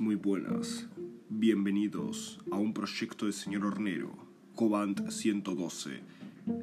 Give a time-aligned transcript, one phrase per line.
[0.00, 0.88] muy buenas.
[1.28, 4.10] Bienvenidos a un proyecto de señor Hornero,
[4.56, 6.00] Cobant 112,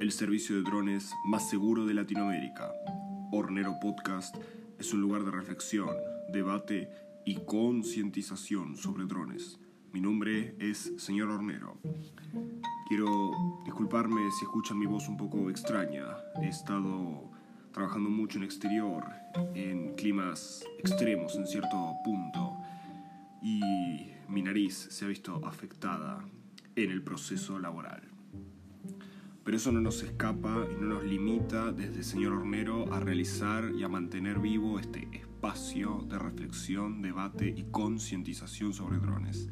[0.01, 2.73] el servicio de drones más seguro de Latinoamérica.
[3.31, 4.35] Hornero Podcast
[4.79, 5.89] es un lugar de reflexión,
[6.33, 6.89] debate
[7.25, 9.59] y concientización sobre drones.
[9.93, 11.77] Mi nombre es señor Hornero.
[12.89, 13.31] Quiero
[13.63, 16.05] disculparme si escuchan mi voz un poco extraña.
[16.41, 17.31] He estado
[17.71, 19.05] trabajando mucho en exterior,
[19.53, 22.54] en climas extremos en cierto punto,
[23.45, 23.61] y
[24.27, 26.25] mi nariz se ha visto afectada
[26.75, 28.01] en el proceso laboral.
[29.43, 33.83] Pero eso no nos escapa y no nos limita desde señor Hornero a realizar y
[33.83, 39.47] a mantener vivo este espacio de reflexión, debate y concientización sobre drones.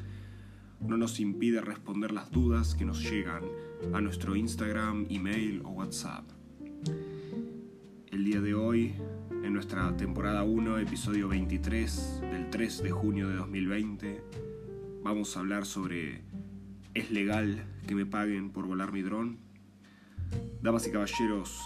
[0.79, 3.43] No nos impide responder las dudas que nos llegan
[3.93, 6.25] a nuestro Instagram, email o WhatsApp
[8.13, 8.93] el día de hoy,
[9.43, 14.23] en nuestra temporada 1, episodio 23 del 3 de junio de 2020,
[15.03, 16.21] vamos a hablar sobre
[16.93, 19.39] ¿es legal que me paguen por volar mi dron?
[20.61, 21.61] Damas y caballeros,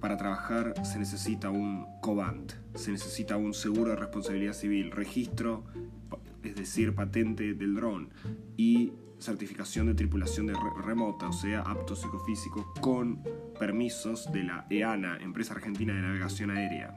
[0.00, 5.64] para trabajar se necesita un COBANT, se necesita un seguro de responsabilidad civil, registro,
[6.44, 8.10] es decir, patente del dron
[8.56, 8.85] y
[9.26, 10.48] certificación de tripulación
[10.84, 13.24] remota, o sea, apto psicofísico, con
[13.58, 16.96] permisos de la EANA, Empresa Argentina de Navegación Aérea.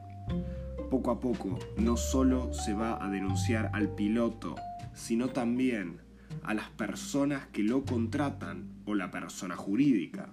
[0.90, 4.54] Poco a poco, no solo se va a denunciar al piloto,
[4.94, 5.98] sino también
[6.44, 10.30] a las personas que lo contratan o la persona jurídica.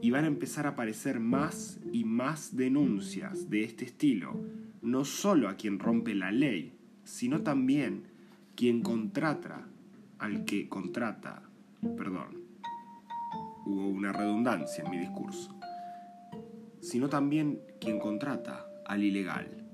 [0.00, 4.40] Y van a empezar a aparecer más y más denuncias de este estilo,
[4.80, 8.04] no solo a quien rompe la ley, sino también
[8.54, 9.66] quien contrata
[10.22, 11.42] al que contrata,
[11.96, 12.44] perdón,
[13.66, 15.58] hubo una redundancia en mi discurso,
[16.80, 19.66] sino también quien contrata al ilegal.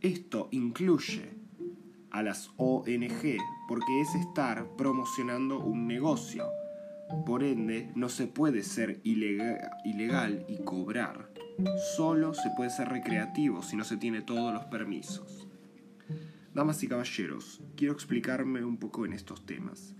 [0.00, 1.30] Esto incluye
[2.10, 3.36] a las ONG
[3.68, 6.48] porque es estar promocionando un negocio.
[7.24, 11.30] Por ende, no se puede ser ilegal y cobrar.
[11.96, 15.47] Solo se puede ser recreativo si no se tiene todos los permisos.
[16.54, 19.94] Damas y caballeros, quiero explicarme un poco en estos temas.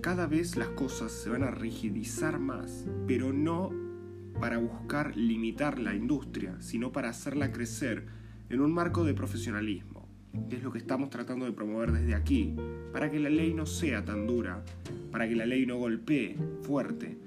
[0.00, 3.70] Cada vez las cosas se van a rigidizar más, pero no
[4.40, 8.06] para buscar limitar la industria, sino para hacerla crecer
[8.48, 10.08] en un marco de profesionalismo,
[10.48, 12.54] que es lo que estamos tratando de promover desde aquí,
[12.92, 14.64] para que la ley no sea tan dura,
[15.10, 17.18] para que la ley no golpee fuerte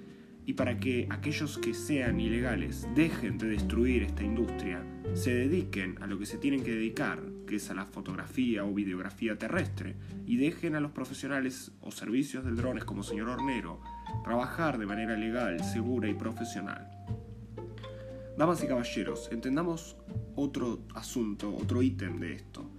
[0.47, 4.81] y para que aquellos que sean ilegales dejen de destruir esta industria,
[5.13, 8.73] se dediquen a lo que se tienen que dedicar, que es a la fotografía o
[8.73, 13.81] videografía terrestre, y dejen a los profesionales o servicios del drones como señor Hornero
[14.23, 16.89] trabajar de manera legal, segura y profesional.
[18.37, 19.97] Damas y caballeros, entendamos
[20.37, 22.71] otro asunto, otro ítem de esto.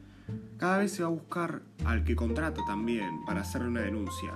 [0.56, 4.32] Cada vez se va a buscar al que contrata también para hacerle una denuncia,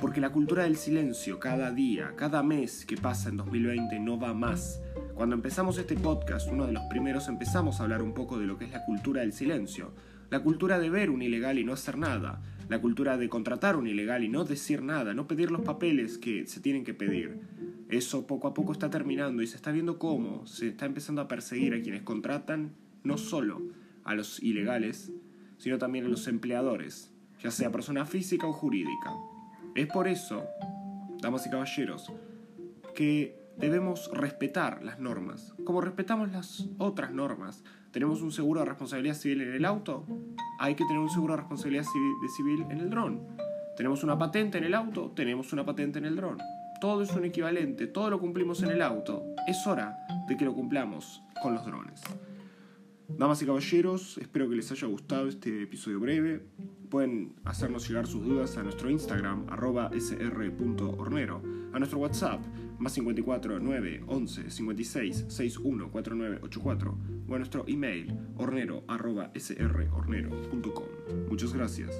[0.00, 4.34] porque la cultura del silencio cada día, cada mes que pasa en 2020 no va
[4.34, 4.80] más
[5.16, 8.58] cuando empezamos este podcast, uno de los primeros empezamos a hablar un poco de lo
[8.58, 9.94] que es la cultura del silencio,
[10.28, 13.86] la cultura de ver un ilegal y no hacer nada, la cultura de contratar un
[13.86, 17.40] ilegal y no decir nada, no pedir los papeles que se tienen que pedir.
[17.88, 21.28] Eso poco a poco está terminando y se está viendo cómo se está empezando a
[21.28, 23.62] perseguir a quienes contratan no solo
[24.04, 25.12] a los ilegales,
[25.56, 27.10] sino también a los empleadores,
[27.42, 29.12] ya sea persona física o jurídica.
[29.76, 30.48] Es por eso,
[31.20, 32.10] damas y caballeros,
[32.94, 37.62] que debemos respetar las normas, como respetamos las otras normas.
[37.90, 40.06] ¿Tenemos un seguro de responsabilidad civil en el auto?
[40.58, 43.26] Hay que tener un seguro de responsabilidad civil, en el dron.
[43.76, 45.12] ¿Tenemos una patente en el auto?
[45.14, 46.38] Tenemos una patente en el dron.
[46.80, 49.26] Todo es un equivalente, todo lo cumplimos en el auto.
[49.46, 52.00] Es hora de que lo cumplamos con los drones.
[53.08, 56.46] Damas y caballeros, espero que les haya gustado este episodio breve.
[56.90, 61.42] Pueden hacernos llegar sus dudas a nuestro Instagram, arroba sr.hornero,
[61.72, 62.40] a nuestro WhatsApp,
[62.78, 70.84] más 54 9 11 56 61 49 84, o a nuestro email, hornero arroba srhornero.com.
[71.28, 71.90] Muchas gracias.